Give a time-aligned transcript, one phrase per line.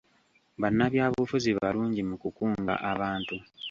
[0.61, 3.35] Bannabyabufuzi balungi mu kukunga abantu.